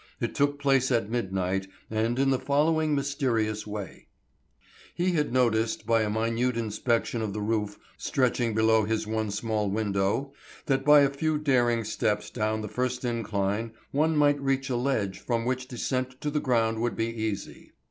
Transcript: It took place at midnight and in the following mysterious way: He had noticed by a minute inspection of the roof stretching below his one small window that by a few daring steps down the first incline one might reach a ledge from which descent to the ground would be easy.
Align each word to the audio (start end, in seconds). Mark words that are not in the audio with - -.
It 0.19 0.33
took 0.33 0.57
place 0.57 0.91
at 0.91 1.11
midnight 1.11 1.67
and 1.91 2.17
in 2.17 2.31
the 2.31 2.39
following 2.39 2.95
mysterious 2.95 3.67
way: 3.67 4.07
He 4.95 5.11
had 5.11 5.31
noticed 5.31 5.85
by 5.85 6.01
a 6.01 6.09
minute 6.09 6.57
inspection 6.57 7.21
of 7.21 7.33
the 7.33 7.39
roof 7.41 7.77
stretching 7.97 8.55
below 8.55 8.83
his 8.83 9.05
one 9.05 9.29
small 9.29 9.69
window 9.69 10.33
that 10.65 10.83
by 10.83 11.01
a 11.01 11.09
few 11.11 11.37
daring 11.37 11.83
steps 11.83 12.31
down 12.31 12.61
the 12.61 12.67
first 12.67 13.05
incline 13.05 13.73
one 13.91 14.17
might 14.17 14.41
reach 14.41 14.71
a 14.71 14.75
ledge 14.75 15.19
from 15.19 15.45
which 15.45 15.67
descent 15.67 16.19
to 16.21 16.31
the 16.31 16.39
ground 16.39 16.79
would 16.81 16.95
be 16.95 17.05
easy. 17.05 17.73